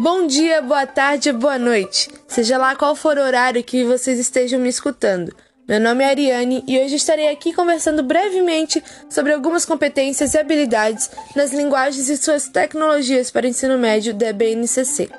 Bom 0.00 0.28
dia, 0.28 0.62
boa 0.62 0.86
tarde, 0.86 1.32
boa 1.32 1.58
noite. 1.58 2.08
Seja 2.28 2.56
lá 2.56 2.76
qual 2.76 2.94
for 2.94 3.18
o 3.18 3.20
horário 3.20 3.64
que 3.64 3.82
vocês 3.82 4.16
estejam 4.16 4.60
me 4.60 4.68
escutando. 4.68 5.34
Meu 5.66 5.80
nome 5.80 6.04
é 6.04 6.10
Ariane 6.10 6.62
e 6.68 6.78
hoje 6.78 6.94
estarei 6.94 7.28
aqui 7.28 7.52
conversando 7.52 8.00
brevemente 8.04 8.80
sobre 9.10 9.32
algumas 9.32 9.64
competências 9.64 10.34
e 10.34 10.38
habilidades 10.38 11.10
nas 11.34 11.52
linguagens 11.52 12.08
e 12.08 12.16
suas 12.16 12.46
tecnologias 12.46 13.32
para 13.32 13.44
o 13.44 13.48
ensino 13.48 13.76
médio 13.76 14.14
da 14.14 14.32
BNCC. 14.32 15.10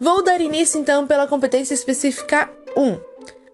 Vou 0.00 0.24
dar 0.24 0.40
início 0.40 0.80
então 0.80 1.06
pela 1.06 1.28
competência 1.28 1.72
específica 1.72 2.50
1, 2.76 2.98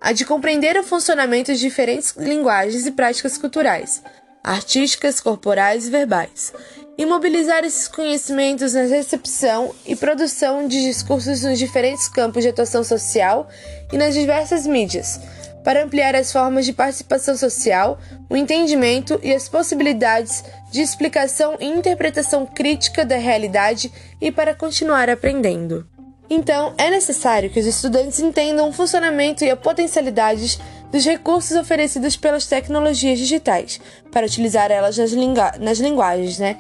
a 0.01 0.13
de 0.13 0.25
compreender 0.25 0.79
o 0.79 0.83
funcionamento 0.83 1.53
de 1.53 1.61
diferentes 1.61 2.15
linguagens 2.17 2.87
e 2.87 2.93
práticas 2.93 3.37
culturais, 3.37 4.03
artísticas, 4.43 5.21
corporais 5.21 5.87
e 5.87 5.91
verbais, 5.91 6.55
e 6.99 7.05
mobilizar 7.05 7.65
esses 7.65 7.89
conhecimentos 7.89 8.73
na 8.73 8.83
recepção 8.83 9.75
e 9.85 9.95
produção 9.95 10.67
de 10.67 10.83
discursos 10.83 11.43
nos 11.43 11.59
diferentes 11.59 12.09
campos 12.09 12.43
de 12.43 12.49
atuação 12.49 12.83
social 12.83 13.49
e 13.93 13.99
nas 13.99 14.15
diversas 14.15 14.67
mídias, 14.67 15.21
para 15.63 15.85
ampliar 15.85 16.15
as 16.15 16.33
formas 16.33 16.65
de 16.65 16.73
participação 16.73 17.37
social, 17.37 17.99
o 18.31 18.37
entendimento 18.37 19.21
e 19.23 19.35
as 19.35 19.49
possibilidades 19.49 20.45
de 20.71 20.81
explicação 20.81 21.57
e 21.61 21.67
interpretação 21.67 22.47
crítica 22.47 23.05
da 23.05 23.17
realidade 23.17 23.93
e 24.21 24.31
para 24.31 24.55
continuar 24.55 25.11
aprendendo. 25.11 25.87
Então, 26.29 26.75
é 26.77 26.91
necessário 26.91 27.51
que 27.51 27.61
os 27.61 27.67
estudantes 27.67 28.19
entendam 28.21 28.69
o 28.69 28.73
funcionamento 28.73 29.45
e 29.45 29.51
as 29.51 29.59
potencialidades 29.59 30.59
dos 30.91 31.05
recursos 31.05 31.57
oferecidos 31.57 32.17
pelas 32.17 32.47
tecnologias 32.47 33.19
digitais, 33.19 33.81
para 34.11 34.27
utilizar 34.27 34.71
elas 34.71 34.97
nas, 34.97 35.13
nas 35.59 35.79
linguagens, 35.79 36.39
né? 36.39 36.59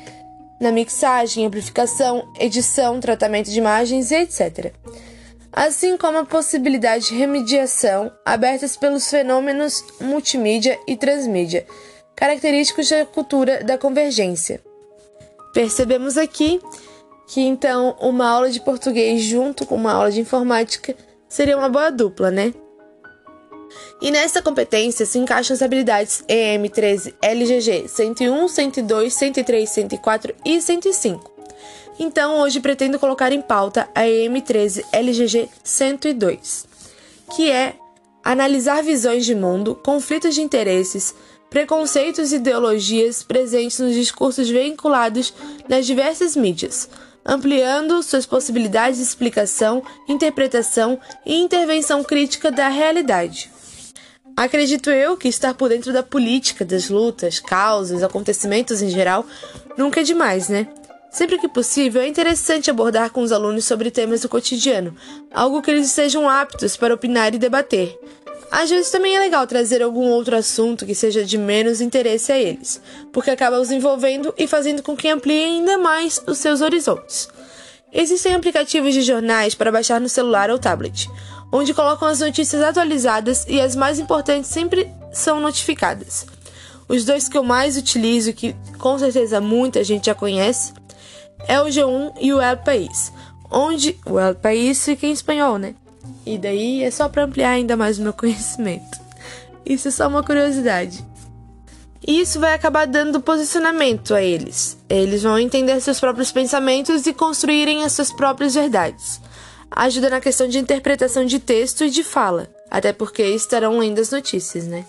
Na 0.60 0.72
mixagem, 0.72 1.46
amplificação, 1.46 2.32
edição, 2.38 3.00
tratamento 3.00 3.50
de 3.50 3.58
imagens 3.58 4.10
etc. 4.10 4.72
Assim 5.52 5.96
como 5.96 6.18
a 6.18 6.24
possibilidade 6.24 7.08
de 7.08 7.14
remediação 7.14 8.12
abertas 8.24 8.76
pelos 8.76 9.08
fenômenos 9.08 9.82
multimídia 10.00 10.78
e 10.86 10.96
transmídia, 10.96 11.66
característicos 12.14 12.88
da 12.88 13.06
cultura 13.06 13.64
da 13.64 13.78
convergência. 13.78 14.60
Percebemos 15.54 16.18
aqui 16.18 16.60
que 17.26 17.40
então 17.40 17.96
uma 18.00 18.28
aula 18.28 18.50
de 18.50 18.60
português 18.60 19.22
junto 19.22 19.66
com 19.66 19.74
uma 19.74 19.92
aula 19.92 20.10
de 20.10 20.20
informática 20.20 20.94
seria 21.28 21.56
uma 21.56 21.68
boa 21.68 21.90
dupla, 21.90 22.30
né? 22.30 22.52
E 24.00 24.10
nessa 24.10 24.42
competência 24.42 25.06
se 25.06 25.18
encaixam 25.18 25.54
as 25.54 25.62
habilidades 25.62 26.24
EM13 26.28 27.14
LGG 27.22 27.88
101, 27.88 28.48
102, 28.48 29.14
103, 29.14 29.68
104 29.68 30.34
e 30.44 30.60
105. 30.60 31.32
Então, 31.98 32.40
hoje 32.40 32.60
pretendo 32.60 32.98
colocar 32.98 33.32
em 33.32 33.40
pauta 33.40 33.88
a 33.94 34.02
EM13 34.02 34.84
LGG 34.92 35.48
102, 35.64 36.66
que 37.34 37.50
é 37.50 37.76
analisar 38.22 38.82
visões 38.82 39.24
de 39.24 39.34
mundo, 39.34 39.74
conflitos 39.74 40.34
de 40.34 40.42
interesses, 40.42 41.14
preconceitos 41.48 42.32
e 42.32 42.36
ideologias 42.36 43.22
presentes 43.22 43.78
nos 43.78 43.94
discursos 43.94 44.48
veiculados 44.50 45.32
nas 45.68 45.86
diversas 45.86 46.36
mídias, 46.36 46.88
ampliando 47.24 48.02
suas 48.02 48.26
possibilidades 48.26 48.98
de 48.98 49.04
explicação, 49.04 49.82
interpretação 50.08 51.00
e 51.24 51.34
intervenção 51.36 52.04
crítica 52.04 52.50
da 52.50 52.68
realidade. 52.68 53.50
Acredito 54.36 54.90
eu 54.90 55.16
que 55.16 55.28
estar 55.28 55.54
por 55.54 55.70
dentro 55.70 55.94
da 55.94 56.02
política, 56.02 56.62
das 56.62 56.90
lutas, 56.90 57.40
causas, 57.40 58.02
acontecimentos 58.02 58.82
em 58.82 58.90
geral, 58.90 59.24
nunca 59.78 60.00
é 60.00 60.04
demais, 60.04 60.50
né? 60.50 60.68
Sempre 61.10 61.38
que 61.38 61.48
possível, 61.48 62.02
é 62.02 62.06
interessante 62.06 62.70
abordar 62.70 63.10
com 63.10 63.22
os 63.22 63.32
alunos 63.32 63.64
sobre 63.64 63.90
temas 63.90 64.20
do 64.20 64.28
cotidiano, 64.28 64.94
algo 65.32 65.62
que 65.62 65.70
eles 65.70 65.86
estejam 65.86 66.28
aptos 66.28 66.76
para 66.76 66.92
opinar 66.92 67.34
e 67.34 67.38
debater. 67.38 67.98
Às 68.50 68.68
vezes 68.68 68.90
também 68.90 69.16
é 69.16 69.20
legal 69.20 69.46
trazer 69.46 69.82
algum 69.82 70.10
outro 70.10 70.36
assunto 70.36 70.84
que 70.84 70.94
seja 70.94 71.24
de 71.24 71.38
menos 71.38 71.80
interesse 71.80 72.30
a 72.30 72.38
eles, 72.38 72.78
porque 73.14 73.30
acaba 73.30 73.58
os 73.58 73.70
envolvendo 73.70 74.34
e 74.36 74.46
fazendo 74.46 74.82
com 74.82 74.94
que 74.94 75.08
ampliem 75.08 75.56
ainda 75.56 75.78
mais 75.78 76.22
os 76.26 76.36
seus 76.36 76.60
horizontes. 76.60 77.28
Existem 77.90 78.34
aplicativos 78.34 78.92
de 78.92 79.00
jornais 79.00 79.54
para 79.54 79.72
baixar 79.72 79.98
no 79.98 80.08
celular 80.10 80.50
ou 80.50 80.58
tablet, 80.58 81.08
onde 81.56 81.72
colocam 81.72 82.06
as 82.06 82.20
notícias 82.20 82.62
atualizadas 82.62 83.46
e 83.48 83.60
as 83.60 83.74
mais 83.74 83.98
importantes 83.98 84.50
sempre 84.50 84.90
são 85.10 85.40
notificadas. 85.40 86.26
Os 86.86 87.04
dois 87.04 87.28
que 87.28 87.36
eu 87.36 87.42
mais 87.42 87.76
utilizo, 87.76 88.32
que 88.32 88.54
com 88.78 88.98
certeza 88.98 89.40
muita 89.40 89.82
gente 89.82 90.06
já 90.06 90.14
conhece, 90.14 90.74
é 91.48 91.60
o 91.60 91.64
G1 91.64 92.12
e 92.20 92.32
o 92.32 92.40
El 92.40 92.58
País, 92.58 93.12
onde 93.50 93.98
o 94.04 94.20
El 94.20 94.34
País 94.34 94.84
fica 94.84 95.06
em 95.06 95.12
espanhol, 95.12 95.58
né? 95.58 95.74
E 96.24 96.36
daí 96.36 96.82
é 96.82 96.90
só 96.90 97.08
para 97.08 97.24
ampliar 97.24 97.50
ainda 97.50 97.76
mais 97.76 97.98
o 97.98 98.02
meu 98.02 98.12
conhecimento. 98.14 99.00
Isso 99.64 99.88
é 99.88 99.90
só 99.90 100.06
uma 100.06 100.22
curiosidade. 100.22 101.04
E 102.06 102.20
isso 102.20 102.38
vai 102.38 102.52
acabar 102.52 102.86
dando 102.86 103.20
posicionamento 103.20 104.14
a 104.14 104.22
eles. 104.22 104.76
Eles 104.88 105.22
vão 105.22 105.38
entender 105.38 105.80
seus 105.80 105.98
próprios 105.98 106.30
pensamentos 106.30 107.06
e 107.06 107.12
construírem 107.12 107.82
as 107.82 107.92
suas 107.92 108.12
próprias 108.12 108.54
verdades 108.54 109.20
ajuda 109.70 110.10
na 110.10 110.20
questão 110.20 110.48
de 110.48 110.58
interpretação 110.58 111.24
de 111.24 111.38
texto 111.38 111.84
e 111.84 111.90
de 111.90 112.04
fala, 112.04 112.48
até 112.70 112.92
porque 112.92 113.22
estarão 113.22 113.78
lendo 113.78 114.00
as 114.00 114.10
notícias, 114.10 114.66
né? 114.66 114.84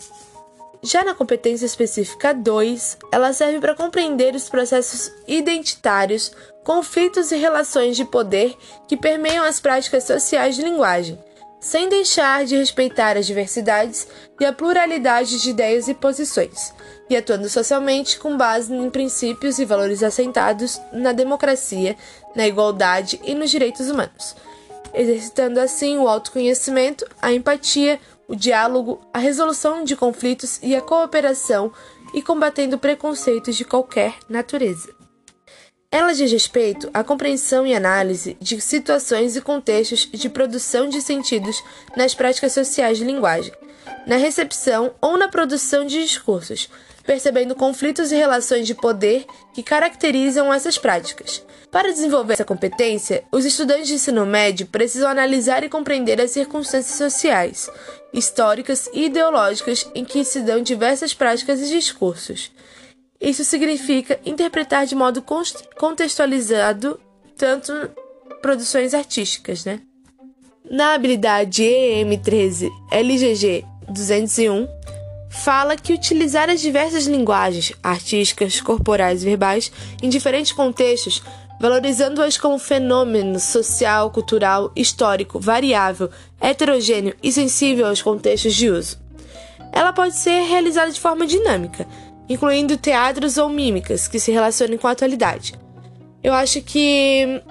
Já 0.83 1.03
na 1.03 1.15
competência 1.15 1.65
específica 1.65 2.33
2, 2.33 2.97
ela 3.11 3.33
serve 3.33 3.59
para 3.59 3.75
compreender 3.75 4.35
os 4.35 4.47
processos 4.47 5.11
identitários, 5.27 6.31
conflitos 6.63 7.31
e 7.31 7.35
relações 7.35 7.97
de 7.97 8.05
poder 8.05 8.55
que 8.87 8.95
permeiam 8.95 9.43
as 9.43 9.59
práticas 9.59 10.03
sociais 10.03 10.55
de 10.55 10.61
linguagem, 10.61 11.17
sem 11.59 11.89
deixar 11.89 12.45
de 12.45 12.55
respeitar 12.55 13.17
as 13.17 13.25
diversidades 13.25 14.07
e 14.39 14.45
a 14.45 14.53
pluralidade 14.53 15.41
de 15.41 15.49
ideias 15.49 15.87
e 15.87 15.95
posições, 15.95 16.71
e 17.09 17.17
atuando 17.17 17.49
socialmente 17.49 18.19
com 18.19 18.37
base 18.37 18.71
em 18.71 18.89
princípios 18.91 19.57
e 19.57 19.65
valores 19.65 20.03
assentados 20.03 20.79
na 20.93 21.11
democracia, 21.11 21.97
na 22.35 22.47
igualdade 22.47 23.19
e 23.23 23.33
nos 23.33 23.49
direitos 23.49 23.89
humanos 23.89 24.35
exercitando 24.97 25.59
assim 25.59 25.97
o 25.97 26.07
autoconhecimento, 26.07 27.05
a 27.21 27.31
empatia, 27.31 27.99
o 28.27 28.35
diálogo, 28.35 28.99
a 29.13 29.19
resolução 29.19 29.83
de 29.83 29.95
conflitos 29.95 30.59
e 30.61 30.75
a 30.75 30.81
cooperação 30.81 31.71
e 32.13 32.21
combatendo 32.21 32.77
preconceitos 32.77 33.55
de 33.55 33.63
qualquer 33.63 34.15
natureza. 34.27 34.95
Ela 35.89 36.13
diz 36.13 36.31
respeito 36.31 36.89
à 36.93 37.03
compreensão 37.03 37.65
e 37.65 37.73
análise 37.73 38.35
de 38.41 38.59
situações 38.59 39.37
e 39.37 39.41
contextos 39.41 40.09
de 40.11 40.29
produção 40.29 40.89
de 40.89 41.01
sentidos 41.01 41.63
nas 41.95 42.13
práticas 42.13 42.51
sociais 42.51 42.97
de 42.97 43.05
linguagem, 43.05 43.53
na 44.05 44.17
recepção 44.17 44.93
ou 45.01 45.17
na 45.17 45.27
produção 45.27 45.85
de 45.85 46.01
discursos, 46.01 46.69
percebendo 47.05 47.55
conflitos 47.55 48.11
e 48.11 48.15
relações 48.15 48.67
de 48.67 48.75
poder 48.75 49.25
que 49.53 49.63
caracterizam 49.63 50.53
essas 50.53 50.77
práticas. 50.77 51.43
Para 51.71 51.91
desenvolver 51.91 52.33
essa 52.33 52.45
competência, 52.45 53.23
os 53.31 53.45
estudantes 53.45 53.87
de 53.87 53.95
ensino 53.95 54.25
médio 54.25 54.67
precisam 54.67 55.09
analisar 55.09 55.63
e 55.63 55.69
compreender 55.69 56.19
as 56.21 56.31
circunstâncias 56.31 56.97
sociais, 56.97 57.69
históricas 58.13 58.89
e 58.93 59.05
ideológicas 59.05 59.89
em 59.93 60.05
que 60.05 60.23
se 60.23 60.41
dão 60.41 60.61
diversas 60.61 61.13
práticas 61.13 61.61
e 61.61 61.69
discursos. 61.69 62.51
Isso 63.19 63.43
significa 63.43 64.19
interpretar 64.25 64.85
de 64.85 64.95
modo 64.95 65.23
contextualizado 65.77 66.99
tanto 67.35 67.73
produções 68.41 68.93
artísticas, 68.93 69.65
né? 69.65 69.81
Na 70.69 70.93
habilidade 70.93 71.63
EM13 71.63 72.69
LGG 72.91 73.65
201, 73.89 74.67
fala 75.29 75.75
que 75.75 75.93
utilizar 75.93 76.49
as 76.49 76.61
diversas 76.61 77.05
linguagens 77.05 77.73
artísticas, 77.83 78.61
corporais 78.61 79.21
e 79.21 79.25
verbais 79.25 79.71
em 80.01 80.09
diferentes 80.09 80.51
contextos, 80.51 81.21
valorizando-as 81.59 82.37
como 82.37 82.59
fenômeno 82.59 83.39
social, 83.39 84.11
cultural, 84.11 84.71
histórico, 84.75 85.39
variável, 85.39 86.09
heterogêneo 86.39 87.15
e 87.21 87.31
sensível 87.31 87.87
aos 87.87 88.01
contextos 88.01 88.55
de 88.55 88.69
uso. 88.69 88.99
Ela 89.71 89.91
pode 89.91 90.15
ser 90.15 90.43
realizada 90.43 90.91
de 90.91 90.99
forma 90.99 91.25
dinâmica, 91.25 91.87
incluindo 92.29 92.77
teatros 92.77 93.37
ou 93.37 93.49
mímicas 93.49 94.07
que 94.07 94.19
se 94.19 94.31
relacionem 94.31 94.77
com 94.77 94.87
a 94.87 94.91
atualidade. 94.91 95.53
Eu 96.23 96.33
acho 96.33 96.61
que 96.61 97.41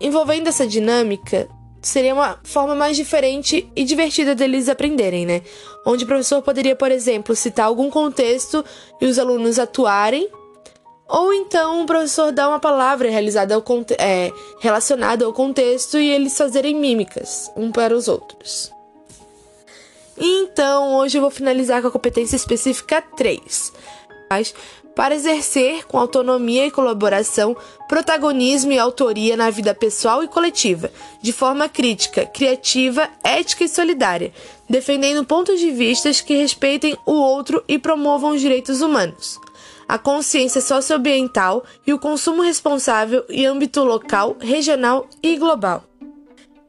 envolvendo 0.00 0.48
essa 0.48 0.66
dinâmica, 0.66 1.48
seria 1.88 2.14
uma 2.14 2.38
forma 2.42 2.74
mais 2.74 2.96
diferente 2.96 3.70
e 3.74 3.84
divertida 3.84 4.34
deles 4.34 4.68
aprenderem, 4.68 5.26
né? 5.26 5.42
Onde 5.86 6.04
o 6.04 6.06
professor 6.06 6.42
poderia, 6.42 6.74
por 6.74 6.90
exemplo, 6.90 7.36
citar 7.36 7.66
algum 7.66 7.90
contexto 7.90 8.64
e 9.00 9.06
os 9.06 9.18
alunos 9.18 9.58
atuarem, 9.58 10.28
ou 11.06 11.32
então 11.32 11.82
o 11.82 11.86
professor 11.86 12.32
dar 12.32 12.48
uma 12.48 12.58
palavra 12.58 13.10
realizada 13.10 13.54
ao 13.54 13.62
é, 13.98 14.32
relacionada 14.60 15.24
ao 15.24 15.32
contexto 15.32 15.98
e 15.98 16.10
eles 16.10 16.36
fazerem 16.36 16.74
mímicas 16.74 17.50
um 17.56 17.70
para 17.70 17.94
os 17.94 18.08
outros. 18.08 18.72
Então, 20.16 20.96
hoje 20.96 21.18
eu 21.18 21.22
vou 21.22 21.30
finalizar 21.30 21.82
com 21.82 21.88
a 21.88 21.90
competência 21.90 22.36
específica 22.36 23.02
3, 23.16 23.72
para 24.94 25.14
exercer, 25.14 25.86
com 25.86 25.98
autonomia 25.98 26.66
e 26.66 26.70
colaboração, 26.70 27.56
protagonismo 27.88 28.72
e 28.72 28.78
autoria 28.78 29.36
na 29.36 29.50
vida 29.50 29.74
pessoal 29.74 30.22
e 30.22 30.28
coletiva, 30.28 30.90
de 31.20 31.32
forma 31.32 31.68
crítica, 31.68 32.26
criativa, 32.26 33.08
ética 33.22 33.64
e 33.64 33.68
solidária, 33.68 34.32
defendendo 34.68 35.24
pontos 35.24 35.58
de 35.58 35.70
vista 35.70 36.10
que 36.12 36.36
respeitem 36.36 36.96
o 37.04 37.12
outro 37.12 37.62
e 37.66 37.78
promovam 37.78 38.30
os 38.30 38.40
direitos 38.40 38.80
humanos. 38.80 39.38
A 39.86 39.98
consciência 39.98 40.60
socioambiental 40.60 41.64
e 41.86 41.92
o 41.92 41.98
consumo 41.98 42.42
responsável 42.42 43.24
em 43.28 43.46
âmbito 43.46 43.84
local, 43.84 44.36
regional 44.40 45.06
e 45.22 45.36
global. 45.36 45.84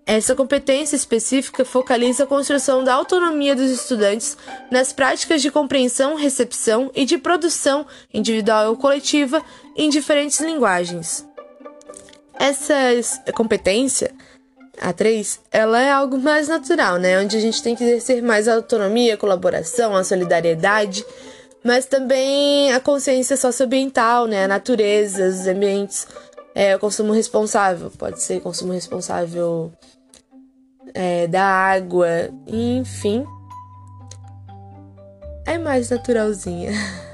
Essa 0.06 0.36
competência 0.36 0.96
específica 0.96 1.66
focaliza 1.66 2.26
a 2.26 2.28
construção 2.28 2.84
da 2.84 2.94
autonomia 2.94 3.56
dos 3.56 3.72
estudantes 3.72 4.38
nas 4.70 4.94
práticas 4.94 5.42
de 5.42 5.50
compreensão, 5.50 6.16
recepção 6.16 6.92
e 6.94 7.06
de 7.06 7.18
produção 7.18 7.88
individual 8.14 8.70
ou 8.70 8.78
coletiva 8.78 9.44
em 9.76 9.90
diferentes 9.90 10.40
linguagens. 10.40 11.26
Essa 12.38 12.76
competência, 13.34 14.14
a 14.80 14.94
3, 14.94 15.40
ela 15.52 15.82
é 15.82 15.90
algo 15.90 16.20
mais 16.20 16.50
natural, 16.50 16.98
né? 16.98 17.20
Onde 17.20 17.38
a 17.38 17.40
gente 17.40 17.64
tem 17.64 17.76
que 17.76 17.84
exercer 17.84 18.22
mais 18.22 18.48
a 18.48 18.56
autonomia, 18.56 19.16
a 19.16 19.18
colaboração, 19.18 19.96
a 19.96 20.04
solidariedade, 20.04 21.04
mas 21.64 21.88
também 21.88 22.72
a 22.74 22.80
consciência 22.80 23.36
socioambiental, 23.36 24.28
né? 24.28 24.44
A 24.44 24.48
natureza, 24.48 25.28
os 25.30 25.48
ambientes, 25.48 26.06
é, 26.56 26.74
o 26.74 26.80
consumo 26.80 27.12
responsável. 27.12 27.92
Pode 27.92 28.22
ser 28.22 28.40
consumo 28.40 28.72
responsável 28.72 29.74
é, 30.94 31.28
da 31.28 31.44
água, 31.44 32.30
enfim. 32.48 33.26
É 35.46 35.58
mais 35.58 35.90
naturalzinha. 35.90 36.72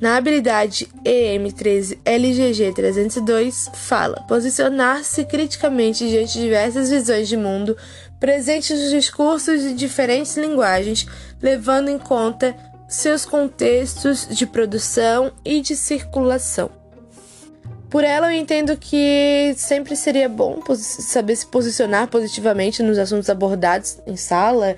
Na 0.00 0.16
habilidade 0.16 0.88
EM13 1.04 1.98
LGG 2.04 2.74
302, 2.74 3.70
fala 3.72 4.20
posicionar-se 4.28 5.24
criticamente 5.24 6.06
diante 6.08 6.34
de 6.34 6.40
diversas 6.40 6.90
visões 6.90 7.28
de 7.28 7.36
mundo 7.36 7.76
presentes 8.18 8.78
nos 8.78 8.90
discursos 8.90 9.62
de 9.62 9.72
diferentes 9.72 10.36
linguagens, 10.36 11.06
levando 11.40 11.88
em 11.88 11.98
conta 11.98 12.54
seus 12.88 13.24
contextos 13.24 14.26
de 14.28 14.46
produção 14.46 15.32
e 15.44 15.60
de 15.60 15.76
circulação. 15.76 16.83
Por 17.94 18.02
ela, 18.02 18.26
eu 18.26 18.40
entendo 18.40 18.76
que 18.76 19.54
sempre 19.56 19.94
seria 19.94 20.28
bom 20.28 20.60
saber 20.74 21.36
se 21.36 21.46
posicionar 21.46 22.08
positivamente 22.08 22.82
nos 22.82 22.98
assuntos 22.98 23.30
abordados 23.30 24.00
em 24.04 24.16
sala, 24.16 24.74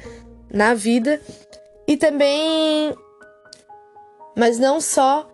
na 0.52 0.74
vida, 0.74 1.18
e 1.88 1.96
também. 1.96 2.94
Mas 4.36 4.58
não 4.58 4.82
só 4.82 5.32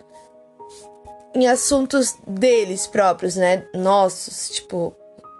em 1.34 1.49
assuntos 1.49 2.14
deles 2.25 2.87
próprios, 2.87 3.34
né? 3.34 3.67
Nossos, 3.75 4.50
tipo, 4.50 4.94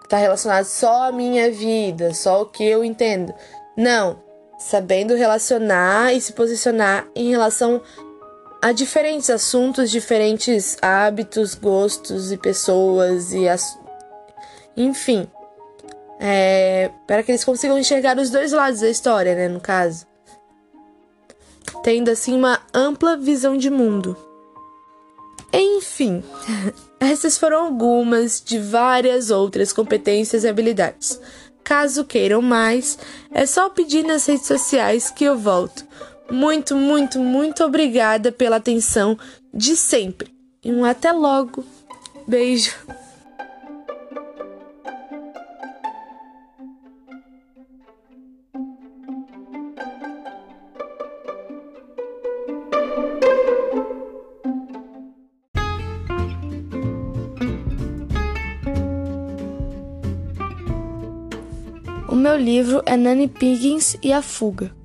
tá 0.09 0.17
relacionado 0.17 0.65
só 0.65 1.03
à 1.03 1.11
minha 1.13 1.49
vida, 1.49 2.13
só 2.13 2.41
o 2.41 2.47
que 2.47 2.65
eu 2.65 2.83
entendo. 2.83 3.33
Não, 3.77 4.21
sabendo 4.59 5.15
relacionar 5.15 6.13
e 6.13 6.19
se 6.19 6.33
posicionar 6.33 7.07
em 7.15 7.29
relação 7.29 7.81
a 8.63 8.71
diferentes 8.71 9.29
assuntos, 9.29 9.91
diferentes 9.91 10.77
hábitos, 10.81 11.53
gostos 11.53 12.31
e 12.31 12.37
pessoas 12.37 13.33
e 13.33 13.45
as... 13.45 13.77
enfim, 14.77 15.27
é, 16.17 16.89
para 17.05 17.21
que 17.23 17.31
eles 17.31 17.43
consigam 17.43 17.77
enxergar 17.77 18.17
os 18.17 18.29
dois 18.29 18.53
lados 18.53 18.79
da 18.79 18.89
história, 18.89 19.35
né, 19.35 19.49
no 19.49 19.59
caso, 19.59 20.07
tendo 21.83 22.09
assim 22.09 22.33
uma 22.33 22.61
ampla 22.73 23.17
visão 23.17 23.57
de 23.57 23.69
mundo. 23.69 24.15
Enfim, 25.51 26.23
essas 27.01 27.37
foram 27.37 27.65
algumas 27.65 28.41
de 28.41 28.59
várias 28.59 29.29
outras 29.29 29.73
competências 29.73 30.45
e 30.45 30.47
habilidades. 30.47 31.19
Caso 31.65 32.05
queiram 32.05 32.41
mais, 32.41 32.97
é 33.29 33.45
só 33.45 33.69
pedir 33.69 34.05
nas 34.05 34.25
redes 34.25 34.47
sociais 34.47 35.11
que 35.11 35.25
eu 35.25 35.37
volto. 35.37 35.85
Muito, 36.31 36.75
muito, 36.75 37.19
muito 37.19 37.63
obrigada 37.63 38.31
pela 38.31 38.55
atenção 38.55 39.17
de 39.53 39.75
sempre. 39.75 40.33
E 40.63 40.71
um 40.71 40.85
até 40.85 41.11
logo. 41.11 41.63
Beijo. 42.27 42.71
O 62.07 62.15
meu 62.15 62.37
livro 62.37 62.81
é 62.85 62.95
Nanny 62.95 63.27
Piggins 63.27 63.97
e 64.01 64.13
a 64.13 64.21
Fuga. 64.21 64.82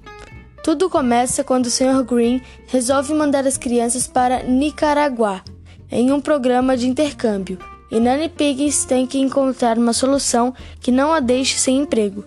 Tudo 0.69 0.91
começa 0.91 1.43
quando 1.43 1.65
o 1.65 1.71
Sr. 1.71 2.05
Green 2.05 2.43
resolve 2.67 3.15
mandar 3.15 3.47
as 3.47 3.57
crianças 3.57 4.07
para 4.07 4.43
Nicarágua 4.43 5.41
em 5.91 6.13
um 6.13 6.21
programa 6.21 6.77
de 6.77 6.87
intercâmbio, 6.87 7.59
e 7.91 7.99
Nanny 7.99 8.29
Piggins 8.29 8.85
tem 8.85 9.07
que 9.07 9.19
encontrar 9.19 9.79
uma 9.79 9.95
solução 9.95 10.53
que 10.79 10.93
não 10.93 11.11
a 11.11 11.21
deixe 11.21 11.59
sem 11.59 11.79
emprego. 11.79 12.23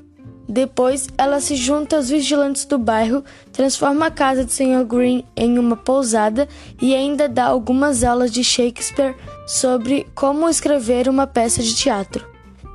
Depois, 0.49 1.07
ela 1.19 1.39
se 1.39 1.55
junta 1.55 1.97
aos 1.97 2.09
vigilantes 2.09 2.65
do 2.65 2.79
bairro, 2.79 3.23
transforma 3.53 4.07
a 4.07 4.11
casa 4.11 4.43
do 4.43 4.51
Sr. 4.51 4.85
Green 4.87 5.23
em 5.35 5.59
uma 5.59 5.77
pousada 5.77 6.49
e 6.81 6.95
ainda 6.95 7.29
dá 7.29 7.45
algumas 7.45 8.03
aulas 8.03 8.31
de 8.31 8.43
Shakespeare 8.43 9.15
sobre 9.45 10.07
como 10.15 10.49
escrever 10.49 11.07
uma 11.07 11.27
peça 11.27 11.61
de 11.61 11.75
teatro. 11.75 12.27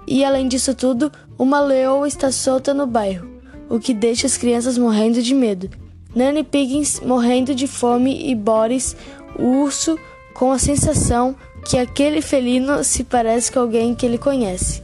E 0.07 0.25
além 0.25 0.47
disso 0.47 0.77
tudo, 0.77 1.11
uma 1.37 1.59
leoa 1.59 2.07
está 2.07 2.31
solta 2.31 2.73
no 2.73 2.87
bairro 2.87 3.35
o 3.69 3.79
que 3.79 3.93
deixa 3.93 4.27
as 4.27 4.37
crianças 4.37 4.79
morrendo 4.79 5.23
de 5.23 5.35
medo. 5.35 5.71
Nanny 6.15 6.43
Piggins 6.43 7.01
morrendo 7.01 7.55
de 7.55 7.67
fome 7.67 8.31
e 8.31 8.35
Boris, 8.35 8.97
o 9.39 9.63
urso, 9.63 9.99
com 10.33 10.51
a 10.53 10.59
sensação 10.59 11.37
que 11.69 11.77
aquele 11.77 12.23
felino 12.23 12.83
se 12.85 13.05
parece 13.05 13.51
com 13.51 13.61
alguém 13.61 13.95
que 13.95 14.07
ele 14.07 14.19
conhece. 14.19 14.83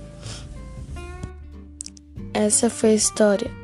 Essa 2.35 2.69
foi 2.69 2.91
a 2.91 2.95
história. 2.95 3.62